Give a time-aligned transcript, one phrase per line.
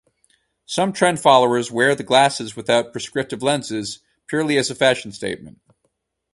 [0.65, 5.61] Some trend followers wear the glasses without prescriptive lenses, purely as a fashion statement.